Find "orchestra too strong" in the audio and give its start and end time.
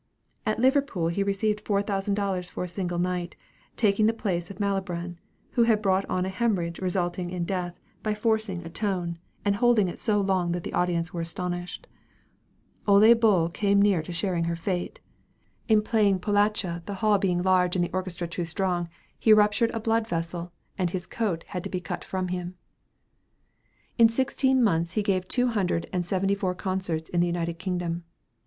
17.93-18.89